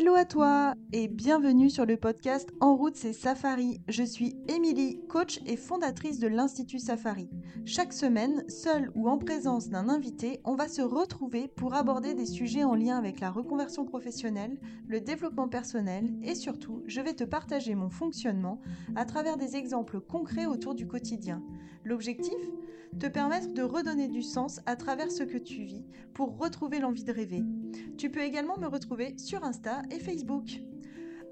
[0.00, 3.80] Hello à toi et bienvenue sur le podcast En route c'est Safari.
[3.88, 7.28] Je suis Émilie, coach et fondatrice de l'Institut Safari.
[7.64, 12.26] Chaque semaine, seule ou en présence d'un invité, on va se retrouver pour aborder des
[12.26, 17.24] sujets en lien avec la reconversion professionnelle, le développement personnel et surtout, je vais te
[17.24, 18.60] partager mon fonctionnement
[18.94, 21.42] à travers des exemples concrets autour du quotidien.
[21.82, 22.38] L'objectif?
[22.98, 27.04] Te permettre de redonner du sens à travers ce que tu vis pour retrouver l'envie
[27.04, 27.44] de rêver.
[27.96, 30.60] Tu peux également me retrouver sur Insta et Facebook.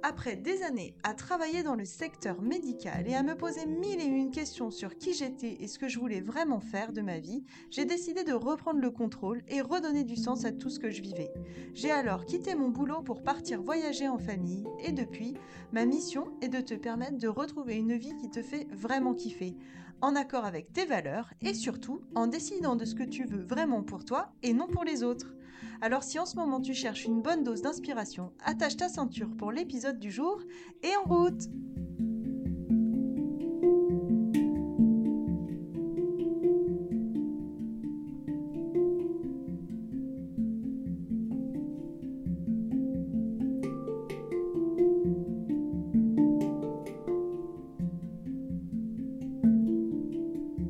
[0.03, 4.05] Après des années à travailler dans le secteur médical et à me poser mille et
[4.05, 7.43] une questions sur qui j'étais et ce que je voulais vraiment faire de ma vie,
[7.71, 11.03] j'ai décidé de reprendre le contrôle et redonner du sens à tout ce que je
[11.03, 11.33] vivais.
[11.75, 15.35] J'ai alors quitté mon boulot pour partir voyager en famille et depuis,
[15.73, 19.57] ma mission est de te permettre de retrouver une vie qui te fait vraiment kiffer,
[20.03, 23.83] en accord avec tes valeurs et surtout en décidant de ce que tu veux vraiment
[23.83, 25.36] pour toi et non pour les autres.
[25.81, 29.53] Alors si en ce moment tu cherches une bonne dose d'inspiration, attache ta ceinture pour
[29.53, 30.41] l'épisode du jour
[30.83, 31.43] et en route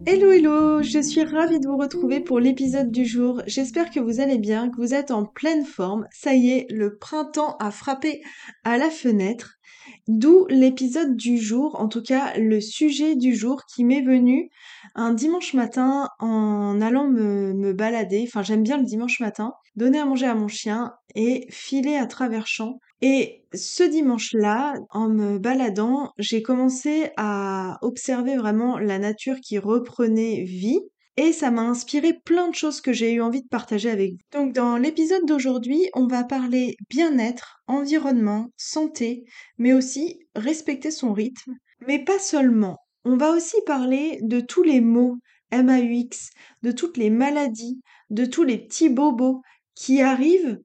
[0.08, 3.42] Hello hello, je suis ravie de vous retrouver pour l'épisode du jour.
[3.48, 6.06] J'espère que vous allez bien, que vous êtes en pleine forme.
[6.12, 8.22] Ça y est, le printemps a frappé
[8.62, 9.58] à la fenêtre.
[10.06, 14.48] D'où l'épisode du jour, en tout cas le sujet du jour qui m'est venu
[14.94, 18.22] un dimanche matin en allant me, me balader.
[18.28, 22.06] Enfin j'aime bien le dimanche matin, donner à manger à mon chien et filer à
[22.06, 22.78] travers champs.
[23.02, 30.44] Et ce dimanche-là, en me baladant, j'ai commencé à observer vraiment la nature qui reprenait
[30.44, 30.80] vie.
[31.18, 34.18] Et ça m'a inspiré plein de choses que j'ai eu envie de partager avec vous.
[34.32, 39.24] Donc dans l'épisode d'aujourd'hui, on va parler bien-être, environnement, santé,
[39.56, 41.54] mais aussi respecter son rythme.
[41.86, 42.78] Mais pas seulement.
[43.04, 45.16] On va aussi parler de tous les mots
[45.52, 46.30] MAUX,
[46.62, 47.80] de toutes les maladies,
[48.10, 49.40] de tous les petits bobos
[49.74, 50.58] qui arrivent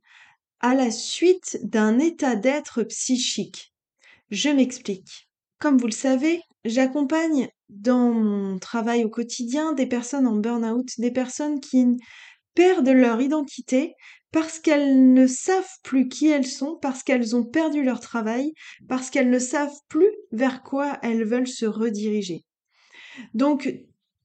[0.61, 3.73] à la suite d'un état d'être psychique.
[4.29, 5.27] Je m'explique.
[5.59, 11.11] Comme vous le savez, j'accompagne dans mon travail au quotidien des personnes en burn-out, des
[11.11, 11.85] personnes qui
[12.53, 13.95] perdent leur identité
[14.31, 18.53] parce qu'elles ne savent plus qui elles sont, parce qu'elles ont perdu leur travail,
[18.87, 22.45] parce qu'elles ne savent plus vers quoi elles veulent se rediriger.
[23.33, 23.73] Donc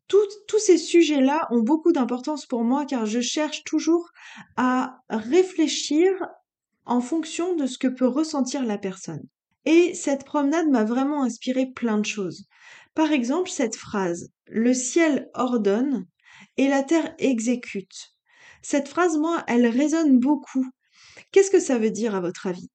[0.09, 4.11] tous ces sujets-là ont beaucoup d'importance pour moi car je cherche toujours
[4.56, 6.12] à réfléchir
[6.84, 9.27] en fonction de ce que peut ressentir la personne.
[9.65, 12.47] Et cette promenade m'a vraiment inspiré plein de choses.
[12.94, 16.06] Par exemple, cette phrase Le ciel ordonne
[16.56, 18.12] et la terre exécute.
[18.62, 20.67] Cette phrase, moi, elle résonne beaucoup.
[21.33, 22.71] Qu'est-ce que ça veut dire à votre avis?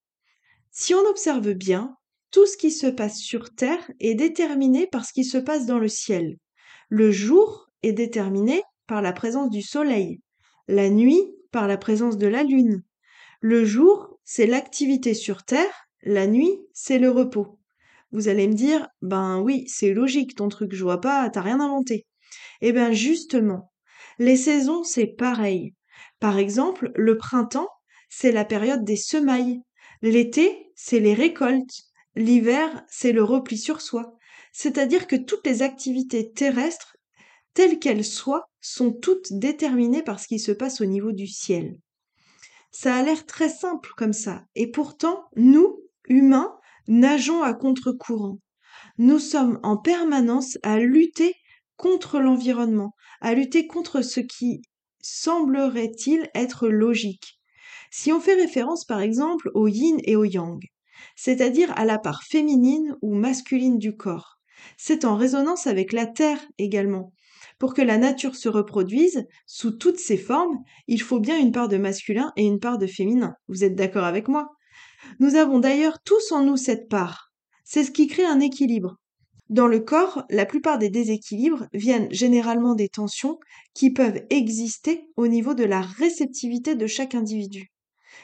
[0.70, 1.96] Si on observe bien,
[2.30, 5.78] tout ce qui se passe sur terre est déterminé par ce qui se passe dans
[5.78, 6.36] le ciel.
[6.94, 10.20] Le jour est déterminé par la présence du soleil,
[10.68, 12.82] la nuit par la présence de la lune.
[13.40, 17.58] Le jour, c'est l'activité sur Terre, la nuit, c'est le repos.
[18.10, 21.60] Vous allez me dire, ben oui, c'est logique ton truc, je vois pas, t'as rien
[21.60, 22.06] inventé.
[22.60, 23.72] Eh bien justement,
[24.18, 25.74] les saisons, c'est pareil.
[26.20, 27.70] Par exemple, le printemps,
[28.10, 29.62] c'est la période des semailles.
[30.02, 31.84] L'été, c'est les récoltes.
[32.16, 34.18] L'hiver, c'est le repli sur soi
[34.52, 36.96] c'est-à-dire que toutes les activités terrestres,
[37.54, 41.78] telles qu'elles soient, sont toutes déterminées par ce qui se passe au niveau du ciel.
[42.70, 46.56] Ça a l'air très simple comme ça, et pourtant, nous, humains,
[46.88, 48.38] nageons à contre-courant.
[48.98, 51.34] Nous sommes en permanence à lutter
[51.76, 54.62] contre l'environnement, à lutter contre ce qui
[55.00, 57.40] semblerait-il être logique.
[57.90, 60.60] Si on fait référence par exemple au yin et au yang,
[61.16, 64.31] c'est-à-dire à la part féminine ou masculine du corps,
[64.76, 67.12] c'est en résonance avec la Terre également.
[67.58, 71.68] Pour que la nature se reproduise, sous toutes ses formes, il faut bien une part
[71.68, 73.34] de masculin et une part de féminin.
[73.48, 74.56] Vous êtes d'accord avec moi?
[75.20, 77.32] Nous avons d'ailleurs tous en nous cette part.
[77.64, 78.96] C'est ce qui crée un équilibre.
[79.48, 83.38] Dans le corps, la plupart des déséquilibres viennent généralement des tensions
[83.74, 87.70] qui peuvent exister au niveau de la réceptivité de chaque individu.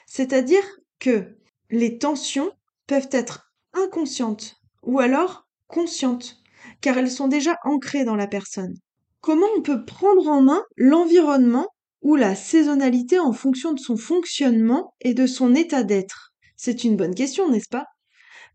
[0.07, 0.65] C'est-à-dire
[0.99, 1.37] que
[1.71, 2.51] les tensions
[2.87, 6.43] peuvent être inconscientes ou alors conscientes,
[6.81, 8.75] car elles sont déjà ancrées dans la personne.
[9.21, 11.69] Comment on peut prendre en main l'environnement
[12.03, 16.33] ou la saisonnalité en fonction de son fonctionnement et de son état d'être?
[16.57, 17.87] C'est une bonne question, n'est-ce pas?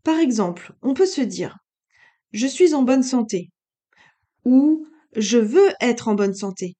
[0.02, 1.56] Par exemple, on peut se dire
[2.32, 3.50] je suis en bonne santé
[4.44, 6.74] ou je veux être en bonne santé.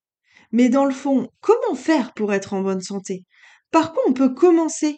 [0.51, 3.23] Mais dans le fond, comment faire pour être en bonne santé?
[3.71, 4.97] Par quoi on peut commencer?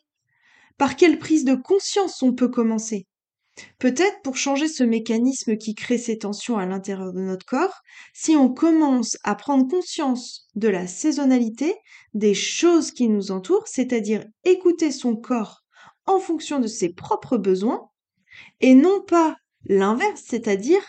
[0.77, 3.05] Par quelle prise de conscience on peut commencer?
[3.79, 7.81] Peut-être pour changer ce mécanisme qui crée ces tensions à l'intérieur de notre corps,
[8.13, 11.75] si on commence à prendre conscience de la saisonnalité
[12.13, 15.63] des choses qui nous entourent, c'est-à-dire écouter son corps
[16.05, 17.89] en fonction de ses propres besoins,
[18.61, 20.81] et non pas l'inverse, c'est-à-dire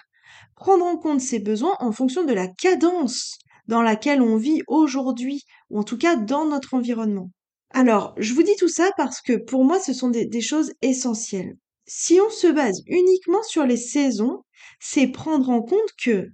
[0.54, 5.44] prendre en compte ses besoins en fonction de la cadence dans laquelle on vit aujourd'hui,
[5.70, 7.30] ou en tout cas dans notre environnement.
[7.70, 11.56] Alors, je vous dis tout ça parce que pour moi, ce sont des, choses essentielles
[11.88, 14.44] si on se base uniquement sur les saisons,
[14.78, 16.28] c'est prendre en compte que,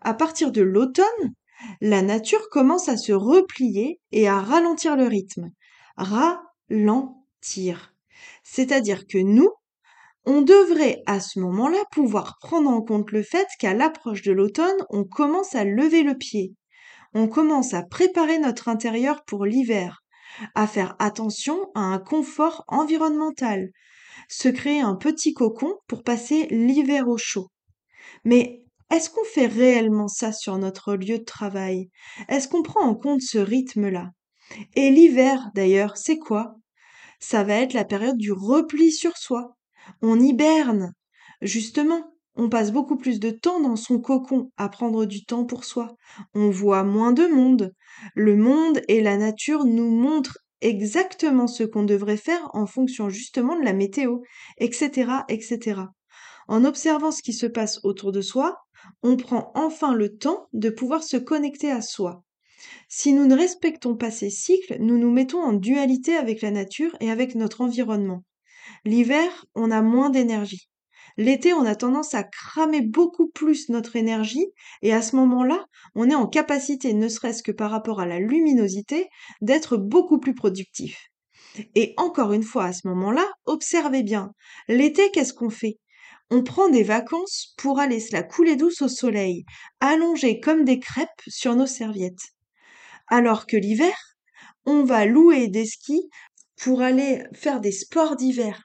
[0.00, 1.34] à partir de l'automne,
[1.80, 5.50] la nature commence à se replier et à ralentir le rythme.
[5.96, 7.92] Ralentir.
[8.44, 9.50] C'est-à-dire que nous,
[10.24, 14.86] on devrait à ce moment-là pouvoir prendre en compte le fait qu'à l'approche de l'automne,
[14.88, 16.54] on commence à lever le pied.
[17.12, 20.01] On commence à préparer notre intérieur pour l'hiver,
[20.54, 23.70] à faire attention à un confort environnemental,
[24.28, 27.50] se créer un petit cocon pour passer l'hiver au chaud.
[28.24, 31.88] Mais est-ce qu'on fait réellement ça sur notre lieu de travail?
[32.28, 34.10] Est-ce qu'on prend en compte ce rythme-là?
[34.74, 36.56] Et l'hiver, d'ailleurs, c'est quoi?
[37.18, 39.56] Ça va être la période du repli sur soi.
[40.02, 40.92] On hiberne.
[41.40, 45.64] Justement, on passe beaucoup plus de temps dans son cocon à prendre du temps pour
[45.64, 45.96] soi.
[46.34, 47.74] On voit moins de monde.
[48.14, 53.56] Le monde et la nature nous montrent exactement ce qu'on devrait faire en fonction justement
[53.56, 54.20] de la météo,
[54.58, 55.82] etc., etc.
[56.48, 58.58] En observant ce qui se passe autour de soi,
[59.02, 62.24] on prend enfin le temps de pouvoir se connecter à soi.
[62.88, 66.96] Si nous ne respectons pas ces cycles, nous nous mettons en dualité avec la nature
[67.00, 68.24] et avec notre environnement.
[68.84, 70.71] L'hiver, on a moins d'énergie.
[71.16, 74.46] L'été, on a tendance à cramer beaucoup plus notre énergie
[74.82, 78.18] et à ce moment-là, on est en capacité, ne serait-ce que par rapport à la
[78.18, 79.08] luminosité,
[79.40, 81.10] d'être beaucoup plus productif.
[81.74, 84.32] Et encore une fois, à ce moment-là, observez bien.
[84.68, 85.78] L'été, qu'est-ce qu'on fait?
[86.30, 89.44] On prend des vacances pour aller se la couler douce au soleil,
[89.80, 92.32] allongés comme des crêpes sur nos serviettes.
[93.08, 93.94] Alors que l'hiver,
[94.64, 96.08] on va louer des skis
[96.56, 98.62] pour aller faire des sports d'hiver,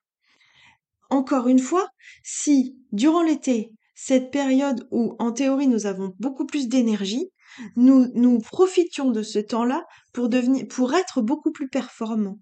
[1.09, 1.87] encore une fois,
[2.23, 7.31] si durant l'été, cette période où en théorie nous avons beaucoup plus d'énergie,
[7.75, 12.39] nous, nous profitions de ce temps-là pour devenir, pour être beaucoup plus performants.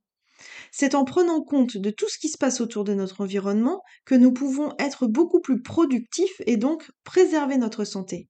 [0.71, 4.15] C'est en prenant compte de tout ce qui se passe autour de notre environnement que
[4.15, 8.27] nous pouvons être beaucoup plus productifs et donc préserver notre santé.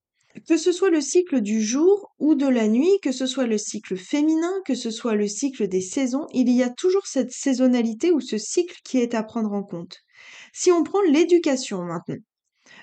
[0.47, 3.57] Que ce soit le cycle du jour ou de la nuit, que ce soit le
[3.57, 8.11] cycle féminin, que ce soit le cycle des saisons, il y a toujours cette saisonnalité
[8.11, 10.01] ou ce cycle qui est à prendre en compte.
[10.53, 12.17] Si on prend l'éducation maintenant,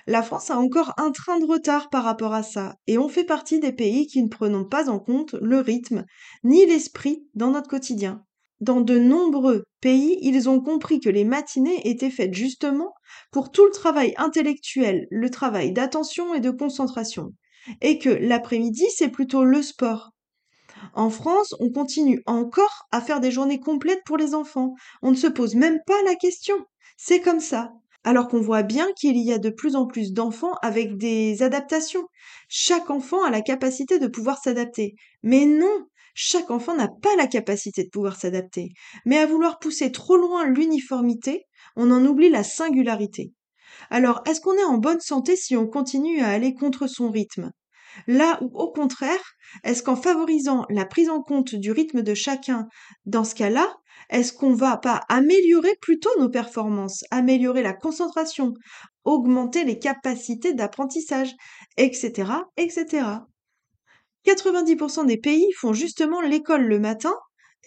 [0.07, 3.23] la France a encore un train de retard par rapport à ça, et on fait
[3.23, 6.05] partie des pays qui ne prenons pas en compte le rythme
[6.43, 8.25] ni l'esprit dans notre quotidien.
[8.61, 12.93] Dans de nombreux pays, ils ont compris que les matinées étaient faites justement
[13.31, 17.33] pour tout le travail intellectuel, le travail d'attention et de concentration
[17.81, 20.11] et que l'après-midi, c'est plutôt le sport.
[20.93, 24.73] En France, on continue encore à faire des journées complètes pour les enfants.
[25.01, 26.55] On ne se pose même pas la question.
[26.97, 27.71] C'est comme ça.
[28.03, 32.03] Alors qu'on voit bien qu'il y a de plus en plus d'enfants avec des adaptations.
[32.49, 34.95] Chaque enfant a la capacité de pouvoir s'adapter.
[35.23, 38.69] Mais non, chaque enfant n'a pas la capacité de pouvoir s'adapter.
[39.05, 41.45] Mais à vouloir pousser trop loin l'uniformité,
[41.75, 43.31] on en oublie la singularité.
[43.89, 47.51] Alors, est-ce qu'on est en bonne santé si on continue à aller contre son rythme?
[48.07, 52.67] Là où, au contraire, est-ce qu'en favorisant la prise en compte du rythme de chacun,
[53.05, 53.75] dans ce cas-là,
[54.09, 58.53] est-ce qu'on va pas améliorer plutôt nos performances, améliorer la concentration,
[59.03, 61.33] augmenter les capacités d'apprentissage,
[61.77, 63.05] etc., etc.
[64.25, 67.13] 90% des pays font justement l'école le matin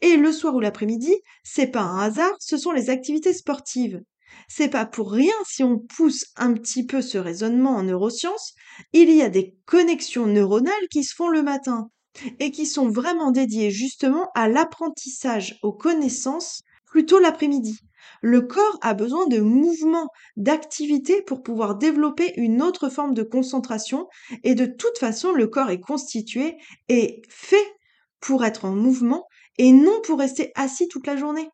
[0.03, 4.01] et le soir ou l'après-midi, c'est pas un hasard, ce sont les activités sportives.
[4.49, 8.55] C'est pas pour rien si on pousse un petit peu ce raisonnement en neurosciences,
[8.93, 11.91] il y a des connexions neuronales qui se font le matin
[12.39, 17.79] et qui sont vraiment dédiées justement à l'apprentissage aux connaissances plutôt l'après-midi.
[18.23, 24.09] Le corps a besoin de mouvement, d'activité pour pouvoir développer une autre forme de concentration
[24.45, 26.57] et de toute façon le corps est constitué
[26.89, 27.75] et fait
[28.21, 29.27] pour être en mouvement
[29.59, 31.49] et non pour rester assis toute la journée.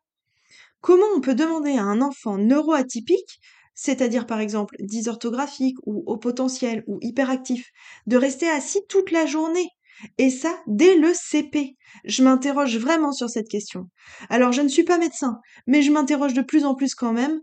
[0.83, 3.39] Comment on peut demander à un enfant neuroatypique,
[3.73, 7.69] c'est-à-dire par exemple dysorthographique ou au potentiel ou hyperactif,
[8.05, 9.69] de rester assis toute la journée
[10.17, 11.77] et ça, dès le CP.
[12.03, 13.85] Je m'interroge vraiment sur cette question.
[14.27, 17.39] Alors, je ne suis pas médecin, mais je m'interroge de plus en plus quand même,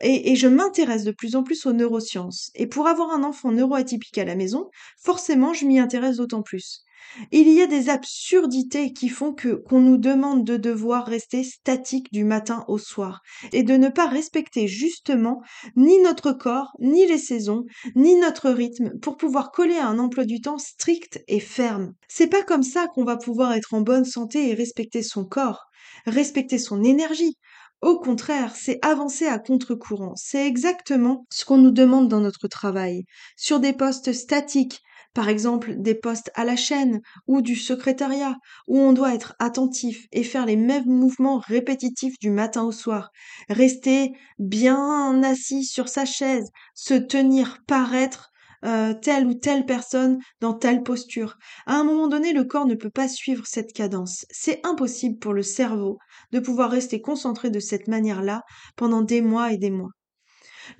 [0.00, 2.52] et, et je m'intéresse de plus en plus aux neurosciences.
[2.54, 4.70] Et pour avoir un enfant neuroatypique à la maison,
[5.02, 6.85] forcément, je m'y intéresse d'autant plus.
[7.32, 12.12] Il y a des absurdités qui font que qu'on nous demande de devoir rester statique
[12.12, 13.22] du matin au soir
[13.52, 15.42] et de ne pas respecter justement
[15.76, 20.24] ni notre corps, ni les saisons, ni notre rythme pour pouvoir coller à un emploi
[20.24, 21.94] du temps strict et ferme.
[22.08, 25.66] C'est pas comme ça qu'on va pouvoir être en bonne santé et respecter son corps,
[26.06, 27.36] respecter son énergie,
[27.82, 30.14] au contraire, c'est avancer à contre-courant.
[30.16, 33.04] C'est exactement ce qu'on nous demande dans notre travail.
[33.36, 34.82] Sur des postes statiques,
[35.14, 40.06] par exemple des postes à la chaîne ou du secrétariat, où on doit être attentif
[40.12, 43.10] et faire les mêmes mouvements répétitifs du matin au soir,
[43.48, 48.30] rester bien assis sur sa chaise, se tenir, paraître
[48.64, 51.36] euh, telle ou telle personne dans telle posture.
[51.66, 54.24] À un moment donné, le corps ne peut pas suivre cette cadence.
[54.30, 55.98] C'est impossible pour le cerveau
[56.32, 58.42] de pouvoir rester concentré de cette manière-là
[58.76, 59.90] pendant des mois et des mois.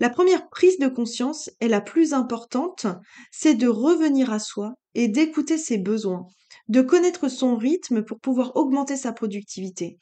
[0.00, 2.86] La première prise de conscience est la plus importante,
[3.30, 6.26] c'est de revenir à soi et d'écouter ses besoins,
[6.68, 9.98] de connaître son rythme pour pouvoir augmenter sa productivité.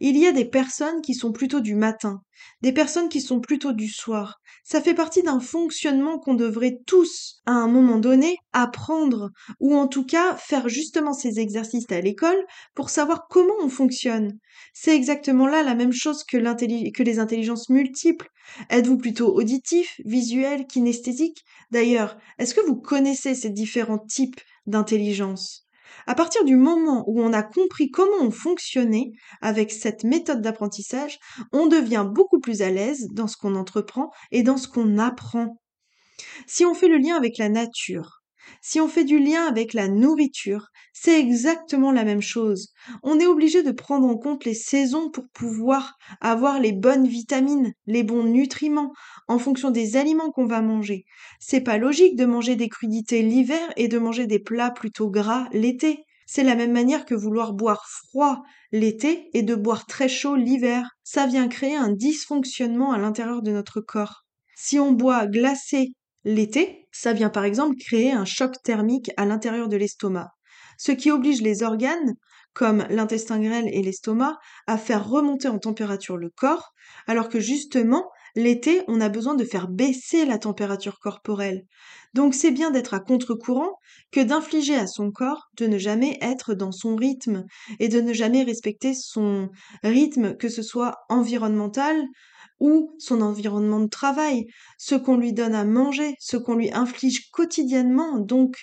[0.00, 2.22] Il y a des personnes qui sont plutôt du matin,
[2.62, 4.40] des personnes qui sont plutôt du soir.
[4.64, 9.30] Ça fait partie d'un fonctionnement qu'on devrait tous, à un moment donné, apprendre,
[9.60, 12.44] ou en tout cas faire justement ces exercices à l'école
[12.74, 14.38] pour savoir comment on fonctionne.
[14.72, 18.28] C'est exactement là la même chose que, les intelligences multiples.
[18.70, 21.44] Êtes-vous plutôt auditif, visuel, kinesthésique?
[21.70, 25.67] D'ailleurs, est-ce que vous connaissez ces différents types d'intelligence?
[26.08, 29.12] À partir du moment où on a compris comment on fonctionnait
[29.42, 31.18] avec cette méthode d'apprentissage,
[31.52, 35.60] on devient beaucoup plus à l'aise dans ce qu'on entreprend et dans ce qu'on apprend.
[36.46, 38.17] Si on fait le lien avec la nature,
[38.60, 42.72] si on fait du lien avec la nourriture, c'est exactement la même chose.
[43.02, 47.72] On est obligé de prendre en compte les saisons pour pouvoir avoir les bonnes vitamines,
[47.86, 48.92] les bons nutriments,
[49.28, 51.04] en fonction des aliments qu'on va manger.
[51.40, 55.48] C'est pas logique de manger des crudités l'hiver et de manger des plats plutôt gras
[55.52, 56.04] l'été.
[56.26, 60.90] C'est la même manière que vouloir boire froid l'été et de boire très chaud l'hiver.
[61.02, 64.26] Ça vient créer un dysfonctionnement à l'intérieur de notre corps.
[64.54, 65.92] Si on boit glacé
[66.28, 70.28] l'été, ça vient par exemple créer un choc thermique à l'intérieur de l'estomac,
[70.76, 72.14] ce qui oblige les organes,
[72.52, 76.72] comme l'intestin grêle et l'estomac, à faire remonter en température le corps,
[77.06, 81.62] alors que justement, l'été, on a besoin de faire baisser la température corporelle.
[82.12, 83.78] Donc c'est bien d'être à contre-courant
[84.12, 87.44] que d'infliger à son corps de ne jamais être dans son rythme
[87.78, 89.48] et de ne jamais respecter son
[89.82, 91.96] rythme, que ce soit environnemental,
[92.60, 94.46] ou son environnement de travail,
[94.78, 98.18] ce qu'on lui donne à manger, ce qu'on lui inflige quotidiennement.
[98.18, 98.56] Donc,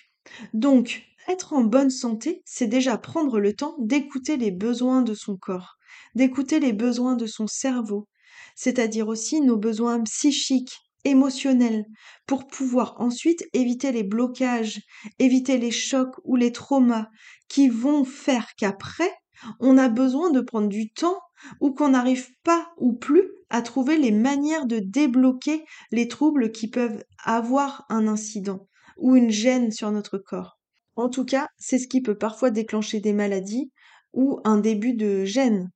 [0.53, 5.37] donc, être en bonne santé, c'est déjà prendre le temps d'écouter les besoins de son
[5.37, 5.75] corps,
[6.15, 8.07] d'écouter les besoins de son cerveau,
[8.55, 11.85] c'est-à-dire aussi nos besoins psychiques, émotionnels,
[12.25, 14.81] pour pouvoir ensuite éviter les blocages,
[15.19, 17.07] éviter les chocs ou les traumas
[17.47, 19.11] qui vont faire qu'après,
[19.59, 21.19] on a besoin de prendre du temps
[21.60, 26.70] ou qu'on n'arrive pas ou plus à trouver les manières de débloquer les troubles qui
[26.70, 30.58] peuvent avoir un incident ou une gêne sur notre corps.
[30.96, 33.72] En tout cas, c'est ce qui peut parfois déclencher des maladies
[34.13, 35.72] ou un début de gêne.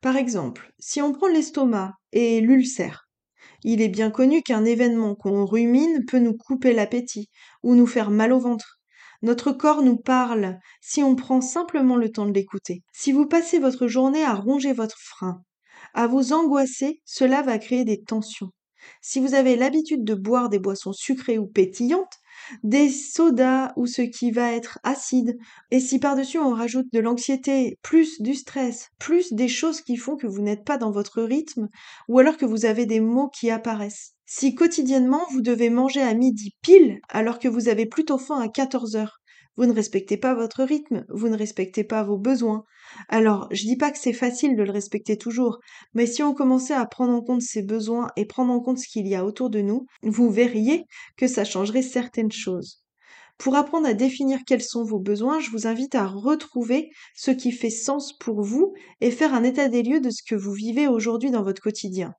[0.00, 3.08] Par exemple, si on prend l'estomac et l'ulcère,
[3.64, 7.28] il est bien connu qu'un événement qu'on rumine peut nous couper l'appétit
[7.62, 8.77] ou nous faire mal au ventre.
[9.22, 12.82] Notre corps nous parle si on prend simplement le temps de l'écouter.
[12.92, 15.42] Si vous passez votre journée à ronger votre frein,
[15.94, 18.50] à vous angoisser, cela va créer des tensions.
[19.02, 22.18] Si vous avez l'habitude de boire des boissons sucrées ou pétillantes,
[22.62, 25.36] des sodas ou ce qui va être acide,
[25.70, 30.16] et si par-dessus on rajoute de l'anxiété, plus du stress, plus des choses qui font
[30.16, 31.68] que vous n'êtes pas dans votre rythme,
[32.08, 34.17] ou alors que vous avez des mots qui apparaissent.
[34.30, 38.48] Si quotidiennement vous devez manger à midi pile alors que vous avez plutôt faim à
[38.48, 39.20] 14 heures,
[39.56, 42.62] vous ne respectez pas votre rythme, vous ne respectez pas vos besoins.
[43.08, 45.58] Alors, je dis pas que c'est facile de le respecter toujours,
[45.94, 48.86] mais si on commençait à prendre en compte ses besoins et prendre en compte ce
[48.86, 50.84] qu'il y a autour de nous, vous verriez
[51.16, 52.84] que ça changerait certaines choses.
[53.38, 57.50] Pour apprendre à définir quels sont vos besoins, je vous invite à retrouver ce qui
[57.50, 60.86] fait sens pour vous et faire un état des lieux de ce que vous vivez
[60.86, 62.12] aujourd'hui dans votre quotidien.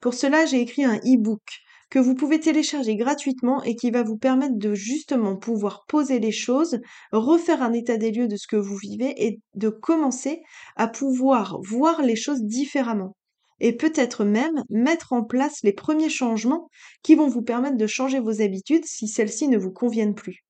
[0.00, 1.42] Pour cela, j'ai écrit un e-book
[1.90, 6.30] que vous pouvez télécharger gratuitement et qui va vous permettre de justement pouvoir poser les
[6.30, 6.78] choses,
[7.12, 10.42] refaire un état des lieux de ce que vous vivez et de commencer
[10.76, 13.16] à pouvoir voir les choses différemment.
[13.58, 16.70] Et peut-être même mettre en place les premiers changements
[17.02, 20.44] qui vont vous permettre de changer vos habitudes si celles-ci ne vous conviennent plus.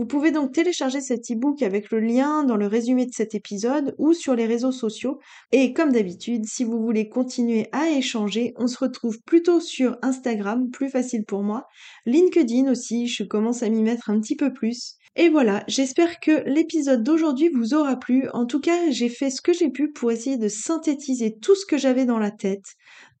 [0.00, 3.94] Vous pouvez donc télécharger cet e-book avec le lien dans le résumé de cet épisode
[3.98, 5.18] ou sur les réseaux sociaux.
[5.52, 10.70] Et comme d'habitude, si vous voulez continuer à échanger, on se retrouve plutôt sur Instagram,
[10.70, 11.66] plus facile pour moi.
[12.06, 14.94] LinkedIn aussi, je commence à m'y mettre un petit peu plus.
[15.16, 18.26] Et voilà, j'espère que l'épisode d'aujourd'hui vous aura plu.
[18.32, 21.66] En tout cas, j'ai fait ce que j'ai pu pour essayer de synthétiser tout ce
[21.66, 22.64] que j'avais dans la tête,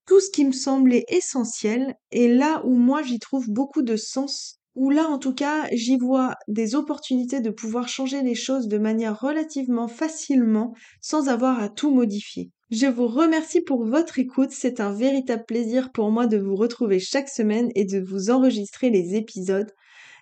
[0.06, 4.59] tout ce qui me semblait essentiel, et là où moi j'y trouve beaucoup de sens
[4.80, 8.78] où là en tout cas j'y vois des opportunités de pouvoir changer les choses de
[8.78, 10.72] manière relativement facilement
[11.02, 12.50] sans avoir à tout modifier.
[12.70, 16.98] Je vous remercie pour votre écoute, c'est un véritable plaisir pour moi de vous retrouver
[16.98, 19.70] chaque semaine et de vous enregistrer les épisodes.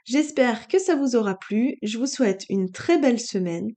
[0.04, 1.76] J'espère que ça vous aura plu.
[1.82, 3.68] Je vous souhaite une très belle semaine.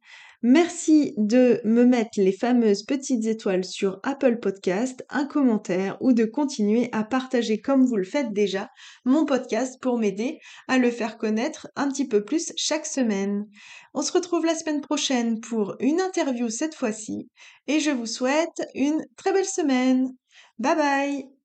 [0.44, 6.26] Merci de me mettre les fameuses petites étoiles sur Apple Podcast, un commentaire ou de
[6.26, 8.72] continuer à partager comme vous le faites déjà
[9.06, 13.48] mon podcast pour m'aider à le faire connaître un petit peu plus chaque semaine.
[13.94, 17.30] On se retrouve la semaine prochaine pour une interview cette fois-ci
[17.68, 20.10] et je vous souhaite une très belle semaine.
[20.58, 21.32] Bye bye